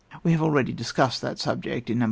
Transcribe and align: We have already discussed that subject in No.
We 0.23 0.31
have 0.31 0.41
already 0.41 0.73
discussed 0.73 1.21
that 1.21 1.37
subject 1.37 1.87
in 1.91 1.99
No. 1.99 1.99